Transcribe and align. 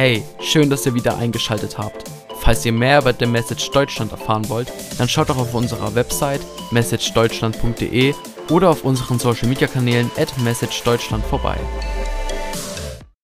Hey, 0.00 0.22
schön, 0.40 0.70
dass 0.70 0.86
ihr 0.86 0.94
wieder 0.94 1.18
eingeschaltet 1.18 1.76
habt. 1.76 2.04
Falls 2.38 2.64
ihr 2.64 2.70
mehr 2.70 3.00
über 3.00 3.12
The 3.12 3.26
Message 3.26 3.68
Deutschland 3.72 4.12
erfahren 4.12 4.48
wollt, 4.48 4.72
dann 4.96 5.08
schaut 5.08 5.28
doch 5.28 5.38
auf 5.38 5.54
unserer 5.54 5.92
Website 5.96 6.40
messagedeutschland.de 6.70 8.14
oder 8.48 8.70
auf 8.70 8.84
unseren 8.84 9.18
Social 9.18 9.48
Media 9.48 9.66
Kanälen 9.66 10.08
at 10.16 10.38
messagedeutschland 10.38 11.24
vorbei. 11.24 11.56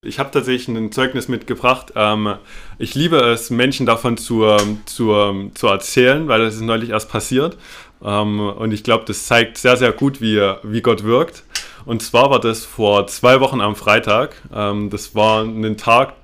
Ich 0.02 0.18
habe 0.18 0.32
tatsächlich 0.32 0.66
ein 0.66 0.90
Zeugnis 0.90 1.28
mitgebracht. 1.28 1.92
Ähm, 1.94 2.34
ich 2.80 2.96
liebe 2.96 3.18
es, 3.18 3.50
Menschen 3.50 3.86
davon 3.86 4.16
zu, 4.16 4.44
zu, 4.84 5.50
zu 5.54 5.68
erzählen, 5.68 6.26
weil 6.26 6.40
das 6.40 6.56
ist 6.56 6.62
neulich 6.62 6.90
erst 6.90 7.08
passiert. 7.08 7.56
Ähm, 8.02 8.40
und 8.40 8.72
ich 8.72 8.82
glaube, 8.82 9.04
das 9.06 9.26
zeigt 9.26 9.58
sehr, 9.58 9.76
sehr 9.76 9.92
gut, 9.92 10.20
wie, 10.20 10.40
wie 10.64 10.82
Gott 10.82 11.04
wirkt. 11.04 11.44
Und 11.84 12.02
zwar 12.02 12.30
war 12.30 12.40
das 12.40 12.64
vor 12.64 13.06
zwei 13.06 13.38
Wochen 13.38 13.60
am 13.60 13.76
Freitag. 13.76 14.34
Ähm, 14.52 14.90
das 14.90 15.14
war 15.14 15.44
ein 15.44 15.76
Tag, 15.76 16.14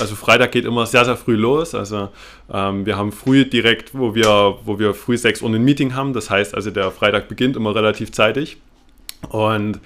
also 0.00 0.14
Freitag 0.14 0.52
geht 0.52 0.64
immer 0.64 0.86
sehr, 0.86 1.04
sehr 1.04 1.16
früh 1.16 1.36
los. 1.36 1.74
Also 1.74 2.08
ähm, 2.52 2.86
wir 2.86 2.96
haben 2.96 3.12
früh 3.12 3.44
direkt, 3.44 3.96
wo 3.96 4.14
wir, 4.14 4.58
wo 4.64 4.78
wir 4.78 4.94
früh 4.94 5.16
6 5.16 5.42
Uhr 5.42 5.50
ein 5.50 5.62
Meeting 5.62 5.94
haben. 5.94 6.12
Das 6.12 6.30
heißt 6.30 6.54
also, 6.54 6.70
der 6.70 6.90
Freitag 6.90 7.28
beginnt 7.28 7.56
immer 7.56 7.74
relativ 7.74 8.12
zeitig. 8.12 8.58
Und 9.30 9.80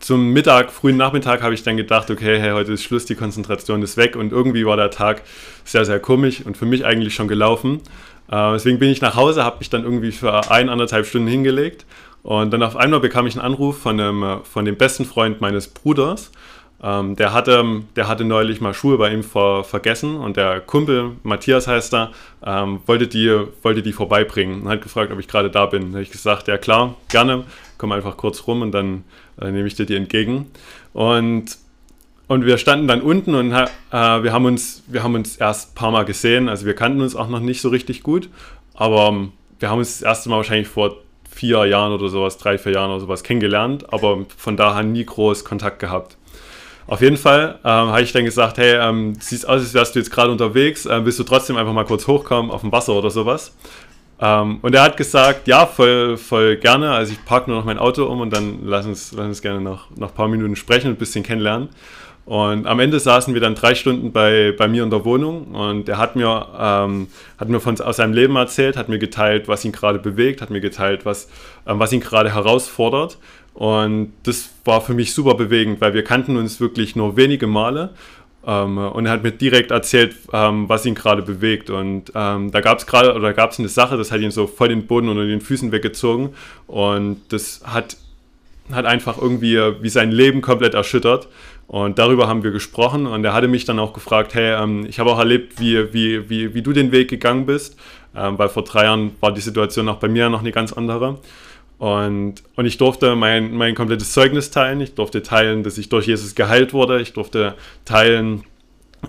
zum 0.00 0.32
Mittag, 0.32 0.70
frühen 0.70 0.96
Nachmittag 0.96 1.42
habe 1.42 1.54
ich 1.54 1.64
dann 1.64 1.76
gedacht, 1.76 2.10
okay, 2.10 2.38
hey, 2.38 2.52
heute 2.52 2.72
ist 2.72 2.84
Schluss, 2.84 3.04
die 3.04 3.16
Konzentration 3.16 3.82
ist 3.82 3.96
weg. 3.96 4.16
Und 4.16 4.32
irgendwie 4.32 4.64
war 4.64 4.76
der 4.76 4.90
Tag 4.90 5.22
sehr, 5.64 5.84
sehr 5.84 5.98
komisch 5.98 6.42
und 6.44 6.56
für 6.56 6.66
mich 6.66 6.84
eigentlich 6.84 7.14
schon 7.14 7.28
gelaufen. 7.28 7.80
Äh, 8.30 8.52
deswegen 8.52 8.78
bin 8.78 8.90
ich 8.90 9.00
nach 9.00 9.16
Hause, 9.16 9.44
habe 9.44 9.58
mich 9.58 9.70
dann 9.70 9.84
irgendwie 9.84 10.12
für 10.12 10.50
ein, 10.50 10.68
anderthalb 10.68 11.06
Stunden 11.06 11.28
hingelegt. 11.28 11.84
Und 12.22 12.52
dann 12.52 12.62
auf 12.62 12.76
einmal 12.76 13.00
bekam 13.00 13.26
ich 13.26 13.34
einen 13.36 13.44
Anruf 13.44 13.78
von, 13.78 13.98
einem, 13.98 14.40
von 14.44 14.64
dem 14.64 14.76
besten 14.76 15.04
Freund 15.04 15.40
meines 15.40 15.68
Bruders. 15.68 16.30
Ähm, 16.80 17.16
der, 17.16 17.32
hatte, 17.32 17.82
der 17.96 18.06
hatte 18.06 18.24
neulich 18.24 18.60
mal 18.60 18.72
Schuhe 18.72 18.98
bei 18.98 19.12
ihm 19.12 19.24
ver, 19.24 19.64
vergessen 19.64 20.16
und 20.16 20.36
der 20.36 20.60
Kumpel, 20.60 21.16
Matthias 21.24 21.66
heißt 21.66 21.92
er, 21.94 22.12
ähm, 22.44 22.80
wollte, 22.86 23.08
die, 23.08 23.36
wollte 23.62 23.82
die 23.82 23.92
vorbeibringen 23.92 24.62
und 24.62 24.68
hat 24.68 24.82
gefragt, 24.82 25.12
ob 25.12 25.18
ich 25.18 25.26
gerade 25.26 25.50
da 25.50 25.66
bin. 25.66 25.90
Da 25.90 25.94
habe 25.94 26.02
ich 26.02 26.10
gesagt, 26.10 26.46
ja 26.46 26.56
klar, 26.56 26.94
gerne, 27.08 27.44
komm 27.78 27.90
einfach 27.90 28.16
kurz 28.16 28.46
rum 28.46 28.62
und 28.62 28.72
dann 28.72 29.02
äh, 29.40 29.50
nehme 29.50 29.66
ich 29.66 29.74
dir 29.74 29.86
die 29.86 29.96
entgegen. 29.96 30.46
Und, 30.92 31.58
und 32.28 32.46
wir 32.46 32.58
standen 32.58 32.86
dann 32.86 33.02
unten 33.02 33.34
und 33.34 33.50
äh, 33.50 33.66
wir, 33.90 34.32
haben 34.32 34.44
uns, 34.44 34.84
wir 34.86 35.02
haben 35.02 35.16
uns 35.16 35.36
erst 35.36 35.72
ein 35.72 35.74
paar 35.74 35.90
Mal 35.90 36.04
gesehen, 36.04 36.48
also 36.48 36.64
wir 36.64 36.74
kannten 36.74 37.00
uns 37.00 37.16
auch 37.16 37.28
noch 37.28 37.40
nicht 37.40 37.60
so 37.60 37.70
richtig 37.70 38.04
gut, 38.04 38.28
aber 38.74 39.08
ähm, 39.08 39.32
wir 39.58 39.68
haben 39.68 39.80
uns 39.80 39.98
das 39.98 40.02
erste 40.02 40.28
Mal 40.28 40.36
wahrscheinlich 40.36 40.68
vor 40.68 40.98
vier 41.28 41.64
Jahren 41.66 41.92
oder 41.92 42.08
sowas, 42.08 42.38
drei, 42.38 42.56
vier 42.56 42.72
Jahren 42.72 42.90
oder 42.90 43.00
sowas 43.00 43.24
kennengelernt, 43.24 43.92
aber 43.92 44.26
von 44.36 44.56
daher 44.56 44.84
nie 44.84 45.04
groß 45.04 45.44
Kontakt 45.44 45.80
gehabt. 45.80 46.17
Auf 46.88 47.02
jeden 47.02 47.18
Fall 47.18 47.58
ähm, 47.64 47.88
habe 47.88 48.00
ich 48.00 48.12
dann 48.12 48.24
gesagt, 48.24 48.56
hey, 48.56 48.76
ähm, 48.76 49.14
siehst 49.20 49.46
aus, 49.46 49.60
als 49.60 49.74
wärst 49.74 49.94
du 49.94 49.98
jetzt 49.98 50.10
gerade 50.10 50.32
unterwegs, 50.32 50.86
äh, 50.86 51.04
willst 51.04 51.18
du 51.18 51.24
trotzdem 51.24 51.58
einfach 51.58 51.74
mal 51.74 51.84
kurz 51.84 52.06
hochkommen 52.06 52.50
auf 52.50 52.62
dem 52.62 52.72
Wasser 52.72 52.94
oder 52.94 53.10
sowas? 53.10 53.54
Ähm, 54.18 54.58
und 54.62 54.74
er 54.74 54.82
hat 54.82 54.96
gesagt, 54.96 55.46
ja, 55.48 55.66
voll, 55.66 56.16
voll 56.16 56.56
gerne. 56.56 56.90
Also 56.92 57.12
ich 57.12 57.22
parke 57.26 57.50
nur 57.50 57.58
noch 57.58 57.66
mein 57.66 57.78
Auto 57.78 58.06
um 58.06 58.22
und 58.22 58.32
dann 58.32 58.60
lass 58.64 58.86
uns, 58.86 59.12
lass 59.12 59.26
uns 59.26 59.42
gerne 59.42 59.60
noch, 59.60 59.90
noch 59.96 60.08
ein 60.08 60.14
paar 60.14 60.28
Minuten 60.28 60.56
sprechen 60.56 60.86
und 60.86 60.94
ein 60.94 60.98
bisschen 60.98 61.22
kennenlernen. 61.22 61.68
Und 62.24 62.66
am 62.66 62.80
Ende 62.80 63.00
saßen 63.00 63.32
wir 63.34 63.40
dann 63.42 63.54
drei 63.54 63.74
Stunden 63.74 64.10
bei, 64.10 64.54
bei 64.56 64.66
mir 64.66 64.82
in 64.82 64.90
der 64.90 65.04
Wohnung 65.04 65.54
und 65.54 65.88
er 65.88 65.98
hat 65.98 66.16
mir, 66.16 66.46
ähm, 66.58 67.08
hat 67.38 67.48
mir 67.48 67.60
von, 67.60 67.78
aus 67.80 67.96
seinem 67.96 68.12
Leben 68.12 68.36
erzählt, 68.36 68.76
hat 68.76 68.88
mir 68.88 68.98
geteilt, 68.98 69.48
was 69.48 69.64
ihn 69.64 69.72
gerade 69.72 69.98
bewegt, 69.98 70.42
hat 70.42 70.50
mir 70.50 70.60
geteilt, 70.60 71.06
was, 71.06 71.28
ähm, 71.66 71.78
was 71.78 71.92
ihn 71.92 72.00
gerade 72.00 72.34
herausfordert. 72.34 73.18
Und 73.58 74.12
das 74.22 74.50
war 74.64 74.80
für 74.80 74.94
mich 74.94 75.12
super 75.12 75.34
bewegend, 75.34 75.80
weil 75.80 75.92
wir 75.92 76.04
kannten 76.04 76.36
uns 76.36 76.60
wirklich 76.60 76.94
nur 76.94 77.16
wenige 77.16 77.48
Male. 77.48 77.90
Ähm, 78.46 78.78
und 78.78 79.06
er 79.06 79.10
hat 79.10 79.24
mir 79.24 79.32
direkt 79.32 79.72
erzählt, 79.72 80.14
ähm, 80.32 80.68
was 80.68 80.86
ihn 80.86 80.94
gerade 80.94 81.22
bewegt. 81.22 81.68
Und 81.68 82.12
ähm, 82.14 82.52
da 82.52 82.60
gab 82.60 82.78
es 82.78 82.86
gerade, 82.86 83.12
oder 83.16 83.32
gab 83.32 83.50
es 83.50 83.58
eine 83.58 83.68
Sache, 83.68 83.96
das 83.96 84.12
hat 84.12 84.20
ihn 84.20 84.30
so 84.30 84.46
voll 84.46 84.68
den 84.68 84.86
Boden 84.86 85.08
unter 85.08 85.26
den 85.26 85.40
Füßen 85.40 85.72
weggezogen. 85.72 86.36
Und 86.68 87.20
das 87.30 87.62
hat, 87.64 87.96
hat 88.70 88.86
einfach 88.86 89.20
irgendwie 89.20 89.56
wie 89.80 89.88
sein 89.88 90.12
Leben 90.12 90.40
komplett 90.40 90.74
erschüttert. 90.74 91.26
Und 91.66 91.98
darüber 91.98 92.28
haben 92.28 92.44
wir 92.44 92.52
gesprochen 92.52 93.08
und 93.08 93.24
er 93.24 93.34
hatte 93.34 93.48
mich 93.48 93.64
dann 93.64 93.80
auch 93.80 93.92
gefragt, 93.92 94.34
hey, 94.34 94.54
ähm, 94.62 94.86
ich 94.88 95.00
habe 95.00 95.10
auch 95.10 95.18
erlebt, 95.18 95.58
wie, 95.58 95.92
wie, 95.92 96.30
wie, 96.30 96.54
wie 96.54 96.62
du 96.62 96.72
den 96.72 96.92
Weg 96.92 97.10
gegangen 97.10 97.44
bist, 97.44 97.76
ähm, 98.14 98.38
weil 98.38 98.50
vor 98.50 98.62
drei 98.62 98.84
Jahren 98.84 99.16
war 99.18 99.32
die 99.32 99.40
Situation 99.40 99.88
auch 99.88 99.96
bei 99.98 100.08
mir 100.08 100.30
noch 100.30 100.40
eine 100.40 100.52
ganz 100.52 100.72
andere. 100.72 101.18
Und, 101.78 102.42
und 102.56 102.66
ich 102.66 102.76
durfte 102.76 103.14
mein, 103.14 103.54
mein 103.54 103.74
komplettes 103.74 104.12
Zeugnis 104.12 104.50
teilen, 104.50 104.80
ich 104.80 104.94
durfte 104.94 105.22
teilen, 105.22 105.62
dass 105.62 105.78
ich 105.78 105.88
durch 105.88 106.06
Jesus 106.06 106.34
geheilt 106.34 106.72
wurde, 106.72 107.00
ich 107.00 107.12
durfte 107.12 107.54
teilen, 107.84 108.42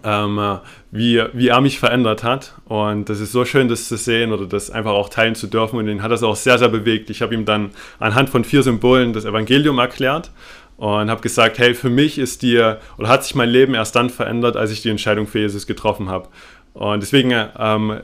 ähm, 0.04 0.60
wie, 0.92 1.24
wie 1.34 1.48
er 1.48 1.62
mich 1.62 1.80
verändert 1.80 2.24
hat. 2.24 2.54
Und 2.66 3.10
das 3.10 3.20
ist 3.20 3.32
so 3.32 3.44
schön, 3.44 3.70
das 3.70 3.88
zu 3.88 3.98
sehen 3.98 4.32
oder 4.32 4.46
das 4.46 4.70
einfach 4.70 4.92
auch 4.92 5.10
teilen 5.10 5.34
zu 5.34 5.48
dürfen. 5.48 5.80
Und 5.80 5.88
ihn 5.88 6.04
hat 6.04 6.12
das 6.12 6.22
auch 6.22 6.36
sehr, 6.36 6.60
sehr 6.60 6.70
bewegt. 6.70 7.10
Ich 7.10 7.24
habe 7.24 7.34
ihm 7.34 7.46
dann 7.46 7.72
anhand 7.98 8.30
von 8.30 8.44
vier 8.44 8.62
Symbolen 8.62 9.14
das 9.14 9.26
Evangelium 9.26 9.80
erklärt 9.80 10.30
und 10.78 11.10
habe 11.10 11.22
gesagt, 11.22 11.58
hey, 11.58 11.74
für 11.74 11.90
mich 11.90 12.20
ist 12.20 12.44
die, 12.44 12.58
oder 12.98 13.08
hat 13.10 13.24
sich 13.24 13.34
mein 13.34 13.50
Leben 13.50 13.74
erst 13.74 13.96
dann 13.96 14.12
verändert, 14.12 14.56
als 14.56 14.72
ich 14.72 14.82
die 14.82 14.90
Entscheidung 14.90 15.26
für 15.26 15.40
Jesus 15.40 15.66
getroffen 15.66 16.08
habe. 16.08 16.30
Und 16.74 17.02
deswegen, 17.02 17.34
ähm, 17.58 18.00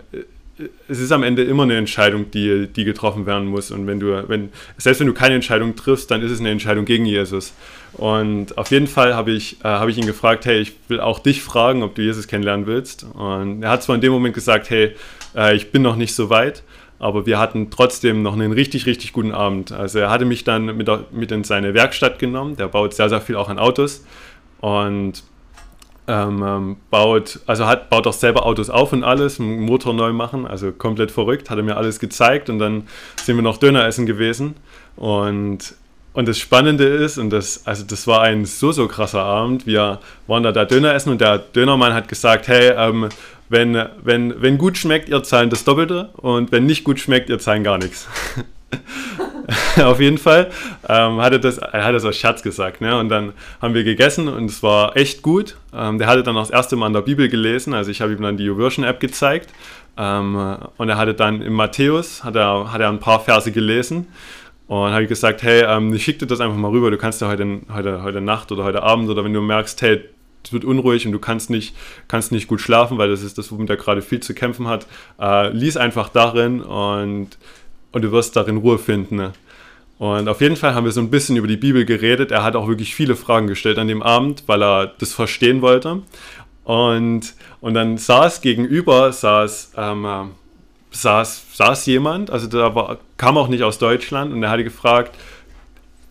es 0.87 0.99
ist 0.99 1.11
am 1.11 1.23
Ende 1.23 1.43
immer 1.43 1.63
eine 1.63 1.75
Entscheidung, 1.75 2.31
die, 2.31 2.67
die 2.67 2.85
getroffen 2.85 3.25
werden 3.25 3.47
muss. 3.47 3.71
Und 3.71 3.87
wenn 3.87 3.99
du, 3.99 4.27
wenn, 4.29 4.49
selbst 4.77 4.99
wenn 4.99 5.07
du 5.07 5.13
keine 5.13 5.35
Entscheidung 5.35 5.75
triffst, 5.75 6.09
dann 6.11 6.21
ist 6.21 6.31
es 6.31 6.39
eine 6.39 6.49
Entscheidung 6.49 6.85
gegen 6.85 7.05
Jesus. 7.05 7.53
Und 7.93 8.57
auf 8.57 8.71
jeden 8.71 8.87
Fall 8.87 9.15
habe 9.15 9.31
ich, 9.31 9.59
äh, 9.61 9.67
hab 9.67 9.89
ich 9.89 9.97
ihn 9.97 10.05
gefragt, 10.05 10.45
hey, 10.45 10.59
ich 10.59 10.73
will 10.87 10.99
auch 10.99 11.19
dich 11.19 11.41
fragen, 11.41 11.83
ob 11.83 11.95
du 11.95 12.01
Jesus 12.01 12.27
kennenlernen 12.27 12.67
willst. 12.67 13.05
Und 13.13 13.63
er 13.63 13.69
hat 13.69 13.83
zwar 13.83 13.95
in 13.95 14.01
dem 14.01 14.13
Moment 14.13 14.33
gesagt, 14.33 14.69
hey, 14.69 14.95
äh, 15.35 15.55
ich 15.55 15.71
bin 15.71 15.81
noch 15.81 15.97
nicht 15.97 16.15
so 16.15 16.29
weit, 16.29 16.63
aber 16.99 17.25
wir 17.25 17.37
hatten 17.37 17.69
trotzdem 17.69 18.21
noch 18.21 18.33
einen 18.33 18.53
richtig, 18.53 18.85
richtig 18.85 19.11
guten 19.11 19.33
Abend. 19.33 19.73
Also 19.73 19.99
er 19.99 20.09
hatte 20.09 20.25
mich 20.25 20.45
dann 20.45 20.77
mit, 20.77 20.89
mit 21.11 21.31
in 21.31 21.43
seine 21.43 21.73
Werkstatt 21.73 22.17
genommen. 22.17 22.55
Der 22.55 22.67
baut 22.67 22.93
sehr, 22.93 23.09
sehr 23.09 23.21
viel 23.21 23.35
auch 23.35 23.49
an 23.49 23.59
Autos 23.59 24.05
und 24.61 25.23
ähm, 26.07 26.43
ähm, 26.45 26.75
baut, 26.89 27.39
also 27.45 27.65
hat, 27.65 27.89
baut 27.89 28.07
auch 28.07 28.13
selber 28.13 28.45
Autos 28.45 28.69
auf 28.69 28.93
und 28.93 29.03
alles, 29.03 29.39
Motor 29.39 29.93
neu 29.93 30.13
machen, 30.13 30.45
also 30.45 30.71
komplett 30.71 31.11
verrückt, 31.11 31.49
hat 31.49 31.57
er 31.57 31.63
mir 31.63 31.77
alles 31.77 31.99
gezeigt 31.99 32.49
und 32.49 32.59
dann 32.59 32.87
sind 33.21 33.35
wir 33.35 33.43
noch 33.43 33.57
Döner 33.57 33.85
essen 33.85 34.05
gewesen 34.05 34.55
und 34.95 35.75
und 36.13 36.29
das 36.29 36.39
Spannende 36.39 36.85
ist, 36.85 37.17
und 37.17 37.29
das, 37.29 37.67
also 37.67 37.83
das 37.83 38.07
war 38.07 38.21
ein 38.21 38.45
so, 38.45 38.71
so 38.71 38.87
krasser 38.87 39.21
Abend. 39.21 39.67
Wir 39.67 39.99
waren 40.27 40.43
da, 40.43 40.53
da 40.53 40.63
Döner 40.63 40.93
essen 40.93 41.09
und 41.09 41.19
der 41.19 41.39
Dönermann 41.39 41.93
hat 41.93 42.07
gesagt, 42.07 42.47
hey, 42.47 42.69
ähm, 42.69 43.09
wenn, 43.49 43.77
wenn, 44.01 44.41
wenn 44.41 44.57
gut 44.57 44.77
schmeckt, 44.77 45.09
ihr 45.09 45.21
zahlen 45.23 45.49
das 45.49 45.65
Doppelte 45.65 46.11
und 46.13 46.53
wenn 46.53 46.65
nicht 46.65 46.85
gut 46.85 47.01
schmeckt, 47.01 47.29
ihr 47.29 47.37
zahlen 47.37 47.65
gar 47.65 47.77
nichts. 47.77 48.07
Auf 49.77 49.99
jeden 49.99 50.17
Fall 50.17 50.49
ähm, 50.87 51.21
hat 51.21 51.33
er 51.33 51.39
das, 51.39 51.57
er 51.57 51.83
hat 51.83 51.93
das 51.93 52.05
aus 52.05 52.15
Scherz 52.15 52.41
gesagt. 52.41 52.81
Ne? 52.81 52.97
Und 52.97 53.09
dann 53.09 53.33
haben 53.61 53.73
wir 53.73 53.83
gegessen 53.83 54.27
und 54.27 54.45
es 54.45 54.63
war 54.63 54.95
echt 54.97 55.21
gut. 55.21 55.57
Ähm, 55.73 55.97
der 55.99 56.07
hatte 56.07 56.23
dann 56.23 56.35
auch 56.35 56.41
das 56.41 56.49
erste 56.49 56.75
Mal 56.75 56.87
in 56.87 56.93
der 56.93 57.01
Bibel 57.01 57.29
gelesen. 57.29 57.73
Also 57.73 57.91
ich 57.91 58.01
habe 58.01 58.13
ihm 58.13 58.21
dann 58.21 58.37
die 58.37 58.45
YouVersion-App 58.45 58.99
gezeigt. 58.99 59.51
Ähm, 59.97 60.57
und 60.77 60.89
er 60.89 60.97
hatte 60.97 61.13
dann 61.13 61.41
im 61.41 61.53
Matthäus, 61.53 62.23
hat 62.23 62.35
er, 62.35 62.71
hat 62.71 62.81
er 62.81 62.89
ein 62.89 62.99
paar 62.99 63.19
Verse 63.19 63.51
gelesen. 63.51 64.07
Und 64.67 64.91
habe 64.91 65.03
ich 65.03 65.09
gesagt, 65.09 65.43
hey, 65.43 65.63
ähm, 65.63 65.93
ich 65.93 66.03
schicke 66.03 66.19
dir 66.19 66.27
das 66.27 66.41
einfach 66.41 66.57
mal 66.57 66.71
rüber. 66.71 66.89
Du 66.89 66.97
kannst 66.97 67.21
ja 67.21 67.27
heute, 67.27 67.61
heute, 67.71 68.01
heute 68.01 68.21
Nacht 68.21 68.51
oder 68.51 68.63
heute 68.63 68.81
Abend 68.81 69.09
oder 69.09 69.23
wenn 69.23 69.33
du 69.33 69.41
merkst, 69.41 69.81
hey, 69.81 70.03
es 70.43 70.53
wird 70.53 70.65
unruhig 70.65 71.05
und 71.05 71.11
du 71.11 71.19
kannst 71.19 71.49
nicht, 71.49 71.75
kannst 72.07 72.31
nicht 72.31 72.47
gut 72.47 72.61
schlafen, 72.61 72.97
weil 72.97 73.09
das 73.09 73.23
ist 73.23 73.37
das, 73.37 73.51
womit 73.51 73.69
er 73.69 73.77
gerade 73.77 74.01
viel 74.01 74.19
zu 74.19 74.33
kämpfen 74.33 74.67
hat. 74.67 74.85
Äh, 75.19 75.49
lies 75.49 75.77
einfach 75.77 76.09
darin 76.09 76.61
und, 76.61 77.37
und 77.95 78.01
du 78.01 78.11
wirst 78.11 78.35
darin 78.35 78.57
Ruhe 78.57 78.77
finden. 78.77 79.15
Ne? 79.15 79.31
Und 79.99 80.27
auf 80.27 80.41
jeden 80.41 80.57
Fall 80.57 80.75
haben 80.75 80.83
wir 80.83 80.91
so 80.91 80.99
ein 80.99 81.09
bisschen 81.09 81.37
über 81.37 81.47
die 81.47 81.55
Bibel 81.55 81.85
geredet. 81.85 82.29
Er 82.29 82.43
hat 82.43 82.57
auch 82.57 82.67
wirklich 82.67 82.93
viele 82.93 83.15
Fragen 83.15 83.47
gestellt 83.47 83.77
an 83.77 83.87
dem 83.87 84.03
Abend, 84.03 84.43
weil 84.47 84.61
er 84.61 84.87
das 84.99 85.13
verstehen 85.13 85.61
wollte. 85.61 86.01
Und, 86.65 87.33
und 87.61 87.73
dann 87.73 87.97
saß 87.97 88.41
gegenüber, 88.41 89.13
saß, 89.13 89.71
ähm, 89.77 90.03
äh, 90.03 90.23
saß, 90.91 91.45
saß 91.53 91.85
jemand, 91.85 92.31
also 92.31 92.47
da 92.47 92.75
war, 92.75 92.97
kam 93.15 93.37
auch 93.37 93.47
nicht 93.47 93.63
aus 93.63 93.77
Deutschland 93.77 94.33
und 94.33 94.43
er 94.43 94.49
hatte 94.49 94.65
gefragt, 94.65 95.15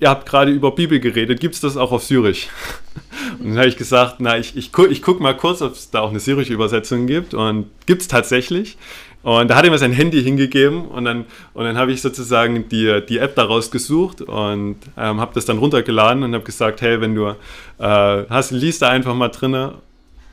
ihr 0.04 0.10
habt 0.10 0.28
gerade 0.28 0.52
über 0.52 0.70
Bibel 0.70 1.00
geredet, 1.00 1.40
gibt 1.40 1.54
es 1.54 1.62
das 1.62 1.78
auch 1.78 1.90
auf 1.90 2.04
Syrisch? 2.04 2.48
Und 3.40 3.48
dann 3.48 3.56
habe 3.56 3.68
ich 3.68 3.78
gesagt, 3.78 4.16
na, 4.18 4.36
ich, 4.36 4.54
ich, 4.54 4.70
ich 4.90 5.02
gucke 5.02 5.22
mal 5.22 5.34
kurz, 5.34 5.62
ob 5.62 5.72
es 5.72 5.90
da 5.90 6.00
auch 6.00 6.10
eine 6.10 6.20
syrische 6.20 6.52
Übersetzung 6.52 7.06
gibt. 7.06 7.32
Und 7.32 7.70
gibt 7.86 8.02
es 8.02 8.08
tatsächlich. 8.08 8.76
Und 9.22 9.48
da 9.48 9.56
hat 9.56 9.64
er 9.64 9.70
mir 9.70 9.78
sein 9.78 9.92
Handy 9.92 10.22
hingegeben 10.22 10.84
und 10.88 11.06
dann, 11.06 11.24
und 11.54 11.64
dann 11.64 11.78
habe 11.78 11.90
ich 11.92 12.02
sozusagen 12.02 12.68
die, 12.68 13.00
die 13.08 13.16
App 13.16 13.34
daraus 13.34 13.70
gesucht 13.70 14.20
und 14.20 14.76
ähm, 14.98 15.18
habe 15.18 15.32
das 15.32 15.46
dann 15.46 15.56
runtergeladen 15.56 16.22
und 16.22 16.34
habe 16.34 16.44
gesagt, 16.44 16.82
hey, 16.82 17.00
wenn 17.00 17.14
du 17.14 17.28
äh, 17.28 17.34
hast, 17.78 18.50
liest 18.50 18.82
da 18.82 18.90
einfach 18.90 19.14
mal 19.14 19.28
drinne 19.28 19.76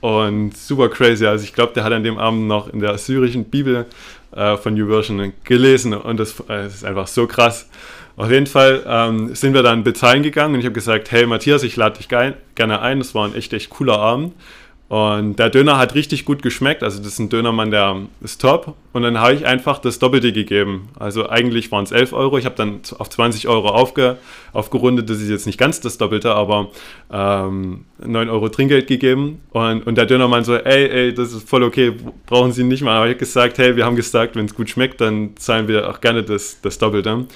und 0.02 0.58
super 0.58 0.90
crazy. 0.90 1.26
Also 1.26 1.46
ich 1.46 1.54
glaube, 1.54 1.72
der 1.74 1.86
hat 1.86 1.94
an 1.94 2.04
dem 2.04 2.18
Abend 2.18 2.48
noch 2.48 2.68
in 2.68 2.82
der 2.82 2.98
syrischen 2.98 3.46
Bibel 3.46 3.86
äh, 4.36 4.58
von 4.58 4.74
New 4.74 4.88
Version 4.88 5.32
gelesen 5.46 5.94
und 5.94 6.20
das, 6.20 6.38
äh, 6.42 6.64
das 6.64 6.76
ist 6.76 6.84
einfach 6.84 7.08
so 7.08 7.28
krass. 7.28 7.70
Auf 8.16 8.30
jeden 8.30 8.48
Fall 8.48 8.84
ähm, 8.86 9.34
sind 9.36 9.54
wir 9.54 9.64
dann 9.64 9.84
bezahlen 9.84 10.24
gegangen 10.24 10.54
und 10.54 10.60
ich 10.60 10.66
habe 10.66 10.74
gesagt, 10.74 11.12
hey 11.12 11.26
Matthias, 11.26 11.64
ich 11.64 11.76
lade 11.76 11.98
dich 11.98 12.08
gerne 12.08 12.82
ein. 12.82 13.00
Das 13.00 13.16
war 13.16 13.26
ein 13.26 13.36
echt, 13.36 13.54
echt 13.54 13.70
cooler 13.70 14.00
Abend. 14.00 14.34
Und 14.92 15.40
der 15.40 15.50
Döner 15.50 15.78
hat 15.78 15.96
richtig 15.96 16.26
gut 16.26 16.42
geschmeckt. 16.42 16.84
Also 16.84 16.98
das 16.98 17.14
ist 17.14 17.20
ein 17.20 17.30
Dönermann, 17.30 17.72
der 17.72 17.96
ist 18.20 18.42
top. 18.42 18.76
Und 18.92 19.04
dann 19.04 19.22
habe 19.22 19.34
ich 19.34 19.46
einfach 19.46 19.80
das 19.80 20.00
Doppelte 20.00 20.34
gegeben. 20.34 20.90
Also 21.00 21.30
eigentlich 21.30 21.72
waren 21.72 21.86
es 21.86 21.94
11 21.94 22.12
Euro. 22.12 22.38
Ich 22.38 22.44
habe 22.44 22.56
dann 22.58 22.82
auf 22.98 23.10
20 23.10 23.48
Euro 23.48 23.70
aufge, 23.70 24.18
aufgerundet. 24.52 25.10
Das 25.10 25.22
ist 25.22 25.30
jetzt 25.30 25.46
nicht 25.46 25.58
ganz 25.58 25.80
das 25.80 25.98
Doppelte, 25.98 26.36
aber 26.36 26.72
ähm, 27.10 27.86
9 28.06 28.30
Euro 28.30 28.50
Trinkgeld 28.50 28.88
gegeben. 28.88 29.40
Und, 29.52 29.88
und 29.88 29.96
der 29.96 30.08
Dönermann 30.08 30.44
so, 30.44 30.56
ey, 30.56 30.90
ey, 30.90 31.14
das 31.14 31.32
ist 31.32 31.48
voll 31.48 31.64
okay, 31.64 31.94
brauchen 32.26 32.52
Sie 32.52 32.66
nicht 32.66 32.84
mal. 32.84 32.98
Aber 32.98 33.06
ich 33.06 33.12
habe 33.12 33.20
gesagt, 33.20 33.60
hey, 33.60 33.78
wir 33.78 33.86
haben 33.86 33.96
gesagt, 33.96 34.36
wenn 34.36 34.48
es 34.48 34.54
gut 34.54 34.70
schmeckt, 34.70 35.00
dann 35.00 35.38
zahlen 35.38 35.70
wir 35.70 35.90
auch 35.90 36.02
gerne 36.02 36.22
das, 36.22 36.60
das 36.60 36.78
Doppelte. 36.78 37.28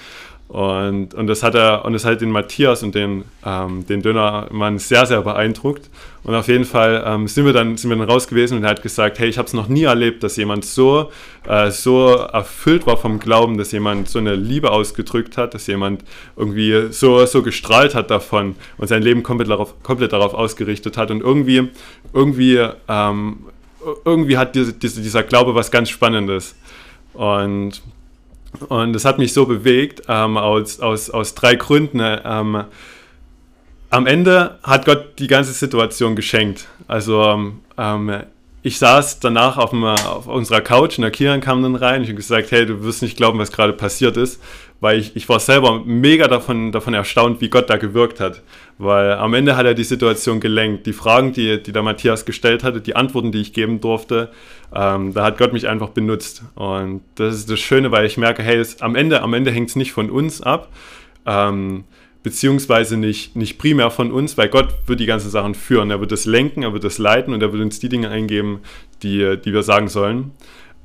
Und, 0.47 1.15
und 1.15 1.25
das 1.25 1.41
hat 1.41 1.55
er, 1.55 1.85
und 1.85 1.93
das 1.93 2.05
hat 2.05 2.21
den 2.21 2.29
Matthias 2.29 2.83
und 2.83 2.93
den, 2.93 3.25
ähm, 3.43 3.85
den 3.87 4.03
Dönermann 4.03 4.77
sehr, 4.77 5.05
sehr 5.07 5.21
beeindruckt. 5.21 5.89
Und 6.23 6.35
auf 6.35 6.47
jeden 6.47 6.65
Fall 6.65 7.03
ähm, 7.05 7.27
sind, 7.27 7.45
wir 7.45 7.53
dann, 7.53 7.77
sind 7.77 7.89
wir 7.89 7.97
dann 7.97 8.07
raus 8.07 8.27
gewesen 8.27 8.57
und 8.57 8.63
er 8.63 8.69
hat 8.69 8.83
gesagt, 8.83 9.17
hey, 9.17 9.27
ich 9.27 9.39
habe 9.39 9.47
es 9.47 9.53
noch 9.53 9.67
nie 9.67 9.83
erlebt, 9.83 10.21
dass 10.23 10.37
jemand 10.37 10.63
so, 10.63 11.11
äh, 11.47 11.71
so 11.71 12.13
erfüllt 12.13 12.85
war 12.85 12.97
vom 12.97 13.19
Glauben, 13.19 13.57
dass 13.57 13.71
jemand 13.71 14.07
so 14.07 14.19
eine 14.19 14.35
Liebe 14.35 14.71
ausgedrückt 14.71 15.35
hat, 15.35 15.55
dass 15.55 15.65
jemand 15.65 16.03
irgendwie 16.37 16.91
so, 16.91 17.25
so 17.25 17.41
gestrahlt 17.41 17.95
hat 17.95 18.11
davon 18.11 18.55
und 18.77 18.87
sein 18.87 19.01
Leben 19.01 19.23
komplett 19.23 19.49
darauf, 19.49 19.73
komplett 19.81 20.13
darauf 20.13 20.35
ausgerichtet 20.35 20.95
hat. 20.95 21.09
Und 21.09 21.21
irgendwie, 21.21 21.69
irgendwie, 22.13 22.63
ähm, 22.87 23.37
irgendwie 24.05 24.37
hat 24.37 24.55
diese, 24.55 24.73
diese, 24.73 25.01
dieser 25.01 25.23
Glaube 25.23 25.55
was 25.55 25.71
ganz 25.71 25.89
Spannendes. 25.89 26.55
Und 27.13 27.81
und 28.69 28.93
das 28.93 29.05
hat 29.05 29.17
mich 29.17 29.33
so 29.33 29.45
bewegt, 29.45 30.03
ähm, 30.07 30.37
aus, 30.37 30.79
aus, 30.79 31.09
aus 31.09 31.35
drei 31.35 31.55
Gründen. 31.55 31.99
Ähm, 32.01 32.63
am 33.89 34.07
Ende 34.07 34.59
hat 34.63 34.85
Gott 34.85 35.19
die 35.19 35.27
ganze 35.27 35.53
Situation 35.53 36.15
geschenkt. 36.15 36.67
Also 36.87 37.53
ähm, 37.77 38.23
ich 38.65 38.79
saß 38.79 39.19
danach 39.19 39.57
auf, 39.57 39.69
dem, 39.69 39.83
auf, 39.83 40.27
unserer 40.27 40.59
Couch 40.61 40.97
und 40.97 41.03
der 41.03 41.11
Kiran 41.11 41.39
kam 41.39 41.61
dann 41.61 41.75
rein. 41.75 42.01
Ich 42.01 42.07
habe 42.07 42.15
gesagt, 42.15 42.51
hey, 42.51 42.65
du 42.65 42.83
wirst 42.83 43.03
nicht 43.03 43.15
glauben, 43.15 43.37
was 43.37 43.51
gerade 43.51 43.73
passiert 43.73 44.17
ist, 44.17 44.41
weil 44.79 44.99
ich, 44.99 45.15
ich 45.15 45.29
war 45.29 45.39
selber 45.39 45.83
mega 45.85 46.27
davon, 46.27 46.71
davon 46.71 46.95
erstaunt, 46.95 47.41
wie 47.41 47.49
Gott 47.49 47.69
da 47.69 47.77
gewirkt 47.77 48.19
hat. 48.19 48.41
Weil 48.77 49.13
am 49.13 49.33
Ende 49.33 49.55
hat 49.55 49.65
er 49.65 49.73
die 49.73 49.85
Situation 49.85 50.41
gelenkt. 50.41 50.85
Die 50.85 50.93
Fragen, 50.93 51.31
die, 51.31 51.61
die 51.63 51.71
der 51.71 51.81
Matthias 51.81 52.25
gestellt 52.25 52.63
hatte, 52.63 52.81
die 52.81 52.95
Antworten, 52.95 53.31
die 53.31 53.39
ich 53.39 53.53
geben 53.53 53.79
durfte, 53.79 54.31
ähm, 54.73 55.13
da 55.13 55.23
hat 55.23 55.37
Gott 55.37 55.53
mich 55.53 55.67
einfach 55.69 55.89
benutzt. 55.89 56.43
Und 56.55 57.01
das 57.15 57.35
ist 57.35 57.49
das 57.49 57.59
Schöne, 57.59 57.91
weil 57.91 58.05
ich 58.05 58.17
merke, 58.17 58.43
hey, 58.43 58.57
es, 58.57 58.81
am 58.81 58.95
Ende, 58.95 59.21
am 59.21 59.33
Ende 59.33 59.51
hängt 59.51 59.69
es 59.69 59.77
nicht 59.77 59.93
von 59.93 60.09
uns 60.09 60.41
ab. 60.41 60.73
Ähm, 61.25 61.85
beziehungsweise 62.21 62.97
nicht, 62.97 63.35
nicht 63.35 63.59
primär 63.59 63.91
von 63.91 64.11
uns, 64.11 64.37
weil 64.37 64.49
Gott 64.49 64.73
wird 64.87 64.99
die 64.99 65.05
ganzen 65.05 65.29
Sachen 65.29 65.53
führen. 65.53 65.91
Er 65.91 66.01
wird 66.01 66.11
das 66.11 66.25
lenken, 66.25 66.63
er 66.63 66.73
wird 66.73 66.83
das 66.83 66.97
leiten 66.97 67.33
und 67.33 67.41
er 67.41 67.53
wird 67.53 67.61
uns 67.61 67.79
die 67.79 67.87
Dinge 67.87 68.09
eingeben, 68.09 68.61
die, 69.03 69.37
die 69.37 69.53
wir 69.53 69.63
sagen 69.63 69.87
sollen. 69.87 70.31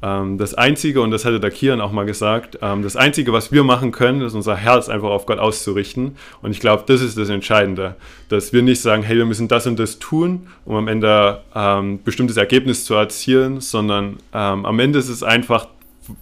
Ähm, 0.02 0.38
das 0.38 0.54
Einzige, 0.54 1.02
und 1.02 1.10
das 1.10 1.24
hatte 1.24 1.40
der 1.40 1.50
Kian 1.50 1.80
auch 1.80 1.92
mal 1.92 2.06
gesagt, 2.06 2.58
ähm, 2.62 2.82
das 2.82 2.96
Einzige, 2.96 3.32
was 3.32 3.52
wir 3.52 3.64
machen 3.64 3.92
können, 3.92 4.22
ist 4.22 4.34
unser 4.34 4.56
Herz 4.56 4.88
einfach 4.88 5.10
auf 5.10 5.26
Gott 5.26 5.38
auszurichten. 5.38 6.16
Und 6.42 6.50
ich 6.52 6.60
glaube, 6.60 6.84
das 6.86 7.00
ist 7.00 7.18
das 7.18 7.28
Entscheidende, 7.28 7.96
dass 8.28 8.52
wir 8.52 8.62
nicht 8.62 8.80
sagen, 8.80 9.02
hey, 9.02 9.16
wir 9.16 9.26
müssen 9.26 9.48
das 9.48 9.66
und 9.66 9.78
das 9.78 9.98
tun, 9.98 10.46
um 10.64 10.76
am 10.76 10.88
Ende 10.88 11.42
ähm, 11.54 12.00
bestimmtes 12.02 12.36
Ergebnis 12.36 12.84
zu 12.84 12.94
erzielen, 12.94 13.60
sondern 13.60 14.18
ähm, 14.32 14.64
am 14.64 14.78
Ende 14.78 14.98
ist 14.98 15.08
es 15.08 15.22
einfach 15.22 15.66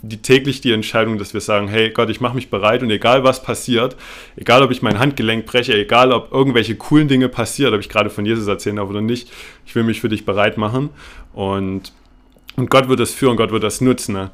die, 0.02 0.18
täglich 0.18 0.60
die 0.60 0.72
Entscheidung, 0.72 1.18
dass 1.18 1.34
wir 1.34 1.40
sagen, 1.40 1.68
hey 1.68 1.90
Gott, 1.90 2.10
ich 2.10 2.20
mache 2.20 2.34
mich 2.34 2.50
bereit 2.50 2.82
und 2.82 2.90
egal 2.90 3.24
was 3.24 3.42
passiert, 3.42 3.96
egal 4.36 4.62
ob 4.62 4.70
ich 4.70 4.82
mein 4.82 4.98
Handgelenk 4.98 5.46
breche, 5.46 5.74
egal 5.74 6.12
ob 6.12 6.32
irgendwelche 6.32 6.74
coolen 6.74 7.08
Dinge 7.08 7.28
passiert, 7.28 7.72
ob 7.72 7.80
ich 7.80 7.88
gerade 7.88 8.10
von 8.10 8.26
Jesus 8.26 8.46
erzählen 8.46 8.76
darf 8.76 8.90
oder 8.90 9.00
nicht, 9.00 9.30
ich 9.66 9.74
will 9.74 9.84
mich 9.84 10.00
für 10.00 10.08
dich 10.08 10.24
bereit 10.24 10.58
machen 10.58 10.90
und 11.32 11.92
und 12.58 12.70
Gott 12.70 12.88
wird 12.88 13.00
das 13.00 13.12
führen, 13.12 13.36
Gott 13.36 13.52
wird 13.52 13.62
das 13.62 13.80
nutzen. 13.80 14.14
Ne? 14.14 14.30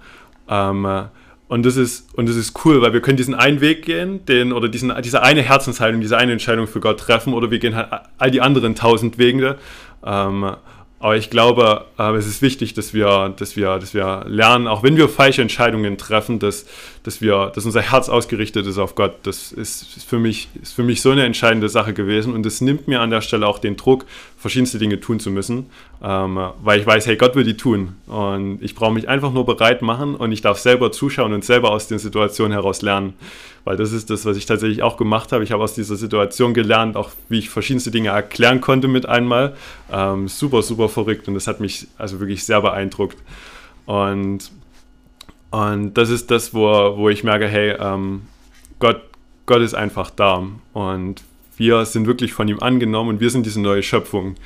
Ähm, 0.48 0.84
äh, 0.84 1.02
und 1.46 1.64
das, 1.66 1.76
ist, 1.76 2.12
und 2.14 2.28
das 2.28 2.36
ist 2.36 2.64
cool, 2.64 2.80
weil 2.80 2.94
wir 2.94 3.00
können 3.00 3.18
diesen 3.18 3.34
einen 3.34 3.60
Weg 3.60 3.84
gehen, 3.84 4.24
den, 4.24 4.52
oder 4.52 4.68
diesen, 4.68 4.92
diese 5.02 5.22
eine 5.22 5.42
Herzenshaltung, 5.42 6.00
diese 6.00 6.16
eine 6.16 6.32
Entscheidung 6.32 6.66
für 6.66 6.80
Gott 6.80 6.98
treffen, 6.98 7.34
oder 7.34 7.50
wir 7.50 7.58
gehen 7.58 7.76
halt 7.76 7.88
all 8.16 8.30
die 8.30 8.40
anderen 8.40 8.74
tausend 8.74 9.18
Wege. 9.18 9.58
Ähm, 10.04 10.56
aber 11.04 11.18
ich 11.18 11.28
glaube, 11.28 11.84
äh, 11.98 12.14
es 12.14 12.26
ist 12.26 12.40
wichtig, 12.40 12.72
dass 12.72 12.94
wir, 12.94 13.34
dass, 13.36 13.56
wir, 13.56 13.78
dass 13.78 13.92
wir 13.92 14.24
lernen, 14.26 14.66
auch 14.66 14.82
wenn 14.82 14.96
wir 14.96 15.10
falsche 15.10 15.42
Entscheidungen 15.42 15.98
treffen, 15.98 16.38
dass, 16.38 16.64
dass, 17.02 17.20
wir, 17.20 17.52
dass 17.54 17.66
unser 17.66 17.82
Herz 17.82 18.08
ausgerichtet 18.08 18.66
ist 18.66 18.78
auf 18.78 18.94
Gott. 18.94 19.16
Das 19.24 19.52
ist 19.52 20.02
für, 20.02 20.18
mich, 20.18 20.48
ist 20.62 20.72
für 20.72 20.82
mich 20.82 21.02
so 21.02 21.10
eine 21.10 21.24
entscheidende 21.24 21.68
Sache 21.68 21.92
gewesen. 21.92 22.32
Und 22.32 22.46
es 22.46 22.62
nimmt 22.62 22.88
mir 22.88 23.02
an 23.02 23.10
der 23.10 23.20
Stelle 23.20 23.46
auch 23.46 23.58
den 23.58 23.76
Druck, 23.76 24.06
verschiedenste 24.44 24.78
Dinge 24.78 25.00
tun 25.00 25.20
zu 25.20 25.30
müssen, 25.30 25.70
ähm, 26.02 26.38
weil 26.62 26.78
ich 26.78 26.86
weiß, 26.86 27.06
hey, 27.06 27.16
Gott 27.16 27.34
will 27.34 27.44
die 27.44 27.56
tun. 27.56 27.96
Und 28.06 28.58
ich 28.60 28.74
brauche 28.74 28.92
mich 28.92 29.08
einfach 29.08 29.32
nur 29.32 29.46
bereit 29.46 29.80
machen 29.80 30.14
und 30.14 30.32
ich 30.32 30.42
darf 30.42 30.58
selber 30.58 30.92
zuschauen 30.92 31.32
und 31.32 31.46
selber 31.46 31.70
aus 31.70 31.88
den 31.88 31.98
Situationen 31.98 32.52
heraus 32.52 32.82
lernen 32.82 33.14
weil 33.64 33.78
das 33.78 33.92
ist 33.92 34.10
das, 34.10 34.26
was 34.26 34.36
ich 34.36 34.44
tatsächlich 34.44 34.82
auch 34.82 34.98
gemacht 34.98 35.32
habe. 35.32 35.42
Ich 35.42 35.50
habe 35.50 35.62
aus 35.62 35.74
dieser 35.74 35.96
Situation 35.96 36.52
gelernt, 36.52 36.96
auch 36.96 37.10
wie 37.30 37.38
ich 37.38 37.48
verschiedenste 37.48 37.90
Dinge 37.90 38.10
erklären 38.10 38.60
konnte 38.60 38.88
mit 38.88 39.06
einmal. 39.06 39.56
Ähm, 39.90 40.28
super, 40.28 40.60
super 40.62 40.90
verrückt 40.90 41.28
und 41.28 41.34
das 41.34 41.46
hat 41.46 41.60
mich 41.60 41.88
also 41.96 42.20
wirklich 42.20 42.44
sehr 42.44 42.60
beeindruckt. 42.60 43.16
Und, 43.86 44.52
und 45.50 45.94
das 45.94 46.10
ist 46.10 46.30
das, 46.30 46.52
wo, 46.52 46.98
wo 46.98 47.08
ich 47.08 47.24
merke, 47.24 47.48
hey, 47.48 47.74
ähm, 47.80 48.26
Gott, 48.78 49.00
Gott 49.46 49.62
ist 49.62 49.74
einfach 49.74 50.10
da 50.10 50.46
und 50.74 51.22
wir 51.56 51.84
sind 51.86 52.06
wirklich 52.06 52.32
von 52.32 52.48
ihm 52.48 52.60
angenommen 52.60 53.10
und 53.10 53.20
wir 53.20 53.30
sind 53.30 53.46
diese 53.46 53.60
neue 53.60 53.82
Schöpfung. 53.82 54.36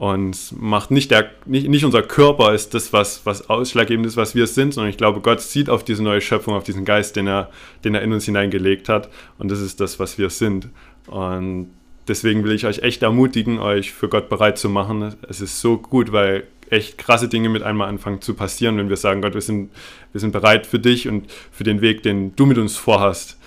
Und 0.00 0.58
macht 0.58 0.90
nicht 0.90 1.10
der 1.10 1.30
nicht, 1.44 1.68
nicht 1.68 1.84
unser 1.84 2.02
Körper 2.02 2.54
ist 2.54 2.72
das 2.72 2.90
was 2.94 3.26
was 3.26 3.50
ausschlaggebend 3.50 4.06
ist 4.06 4.16
was 4.16 4.34
wir 4.34 4.46
sind 4.46 4.72
sondern 4.72 4.88
ich 4.88 4.96
glaube 4.96 5.20
Gott 5.20 5.42
sieht 5.42 5.68
auf 5.68 5.84
diese 5.84 6.02
neue 6.02 6.22
Schöpfung 6.22 6.54
auf 6.54 6.64
diesen 6.64 6.86
Geist 6.86 7.16
den 7.16 7.26
er 7.26 7.50
den 7.84 7.94
er 7.94 8.00
in 8.00 8.14
uns 8.14 8.24
hineingelegt 8.24 8.88
hat. 8.88 9.10
Und 9.36 9.50
das 9.50 9.60
ist 9.60 9.78
das 9.78 9.98
was 10.00 10.16
wir 10.16 10.30
sind. 10.30 10.70
Und 11.06 11.70
deswegen 12.08 12.44
will 12.44 12.52
ich 12.52 12.64
euch 12.64 12.78
echt 12.78 13.02
ermutigen 13.02 13.58
euch 13.58 13.92
für 13.92 14.08
Gott 14.08 14.30
bereit 14.30 14.56
zu 14.56 14.70
machen. 14.70 15.16
Es 15.28 15.42
ist 15.42 15.60
so 15.60 15.76
gut 15.76 16.12
weil 16.12 16.44
echt 16.70 16.96
krasse 16.96 17.28
Dinge 17.28 17.50
mit 17.50 17.62
einmal 17.62 17.90
anfangen 17.90 18.22
zu 18.22 18.32
passieren 18.32 18.78
wenn 18.78 18.88
wir 18.88 18.96
sagen 18.96 19.20
Gott 19.20 19.34
wir 19.34 19.42
sind 19.42 19.70
wir 20.12 20.20
sind 20.22 20.32
bereit 20.32 20.66
für 20.66 20.78
dich 20.78 21.08
und 21.08 21.30
für 21.52 21.64
den 21.64 21.82
Weg 21.82 22.02
den 22.04 22.34
du 22.36 22.46
mit 22.46 22.56
uns 22.56 22.78
vorhast 22.78 23.38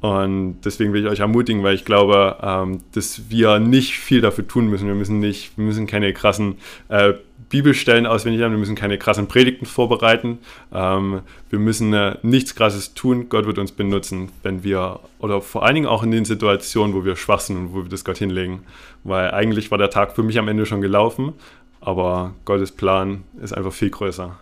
und 0.00 0.60
deswegen 0.64 0.92
will 0.92 1.04
ich 1.04 1.10
euch 1.10 1.20
ermutigen, 1.20 1.62
weil 1.62 1.74
ich 1.74 1.84
glaube, 1.84 2.36
ähm, 2.42 2.80
dass 2.92 3.30
wir 3.30 3.58
nicht 3.58 3.98
viel 3.98 4.20
dafür 4.20 4.46
tun 4.46 4.68
müssen. 4.68 4.86
Wir 4.86 4.94
müssen 4.94 5.20
nicht, 5.20 5.56
wir 5.56 5.64
müssen 5.64 5.86
keine 5.86 6.12
krassen 6.12 6.58
äh, 6.88 7.14
Bibelstellen 7.48 8.06
auswendig 8.06 8.40
lernen, 8.40 8.54
wir 8.56 8.58
müssen 8.58 8.74
keine 8.74 8.98
krassen 8.98 9.26
Predigten 9.26 9.64
vorbereiten. 9.64 10.38
Ähm, 10.72 11.22
wir 11.48 11.58
müssen 11.58 11.94
äh, 11.94 12.18
nichts 12.22 12.54
krasses 12.54 12.92
tun. 12.92 13.28
Gott 13.30 13.46
wird 13.46 13.58
uns 13.58 13.72
benutzen, 13.72 14.30
wenn 14.42 14.62
wir, 14.64 15.00
oder 15.18 15.40
vor 15.40 15.64
allen 15.64 15.76
Dingen 15.76 15.86
auch 15.86 16.02
in 16.02 16.10
den 16.10 16.26
Situationen, 16.26 16.94
wo 16.94 17.04
wir 17.04 17.16
schwach 17.16 17.40
sind 17.40 17.56
und 17.56 17.72
wo 17.72 17.82
wir 17.82 17.88
das 17.88 18.04
Gott 18.04 18.18
hinlegen. 18.18 18.64
Weil 19.02 19.30
eigentlich 19.30 19.70
war 19.70 19.78
der 19.78 19.90
Tag 19.90 20.14
für 20.14 20.22
mich 20.22 20.38
am 20.38 20.48
Ende 20.48 20.66
schon 20.66 20.82
gelaufen, 20.82 21.32
aber 21.80 22.34
Gottes 22.44 22.70
Plan 22.70 23.22
ist 23.40 23.56
einfach 23.56 23.72
viel 23.72 23.90
größer. 23.90 24.36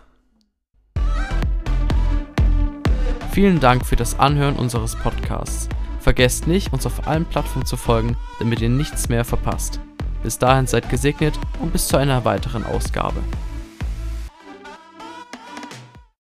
Vielen 3.35 3.59
Dank 3.59 3.85
für 3.85 3.97
das 3.97 4.17
Anhören 4.17 4.55
unseres 4.55 4.95
Podcasts. 4.95 5.67
Vergesst 5.99 6.47
nicht, 6.47 6.71
uns 6.71 6.85
auf 6.85 7.05
allen 7.05 7.25
Plattformen 7.25 7.65
zu 7.65 7.75
folgen, 7.75 8.15
damit 8.39 8.61
ihr 8.61 8.69
nichts 8.69 9.09
mehr 9.09 9.25
verpasst. 9.25 9.81
Bis 10.23 10.39
dahin 10.39 10.67
seid 10.67 10.89
gesegnet 10.89 11.37
und 11.59 11.73
bis 11.73 11.89
zu 11.89 11.97
einer 11.97 12.23
weiteren 12.23 12.63
Ausgabe. 12.63 13.19